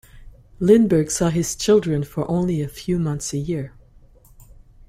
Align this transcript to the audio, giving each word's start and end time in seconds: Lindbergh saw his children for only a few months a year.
Lindbergh 0.59 1.11
saw 1.11 1.29
his 1.29 1.55
children 1.55 2.03
for 2.03 2.27
only 2.27 2.59
a 2.59 2.67
few 2.67 2.97
months 2.97 3.33
a 3.33 3.37
year. 3.37 3.71